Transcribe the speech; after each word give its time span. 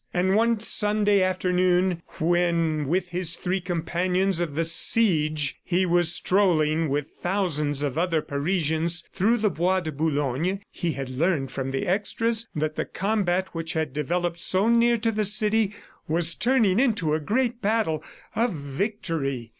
And 0.15 0.35
one 0.35 0.59
Sunday 0.59 1.21
afternoon 1.21 2.01
when, 2.19 2.87
with 2.87 3.09
his 3.09 3.35
three 3.35 3.61
companions 3.61 4.39
of 4.39 4.55
the 4.55 4.63
"siege" 4.65 5.57
he 5.63 5.85
was 5.85 6.11
strolling 6.11 6.89
with 6.89 7.11
thousands 7.21 7.83
of 7.83 7.99
other 7.99 8.19
Parisians 8.23 9.07
through 9.13 9.37
the 9.37 9.51
Bois 9.51 9.79
de 9.81 9.91
Boulogne, 9.91 10.61
he 10.71 10.93
had 10.93 11.09
learned 11.11 11.51
from 11.51 11.69
the 11.69 11.85
extras 11.85 12.47
that 12.55 12.77
the 12.77 12.85
combat 12.85 13.49
which 13.53 13.73
had 13.73 13.93
developed 13.93 14.39
so 14.39 14.67
near 14.67 14.97
to 14.97 15.11
the 15.11 15.23
city 15.23 15.75
was 16.07 16.33
turning 16.33 16.79
into 16.79 17.13
a 17.13 17.19
great 17.19 17.61
battle, 17.61 18.03
a 18.35 18.47
victory. 18.47 19.49